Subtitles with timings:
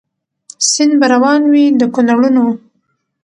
[0.69, 2.45] سیند به روان وي د کونړونو